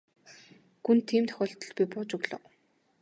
Гүн 0.85 0.99
тийм 1.09 1.23
тохиолдолд 1.29 1.71
би 1.77 1.83
бууж 1.91 2.09
өглөө. 2.17 2.41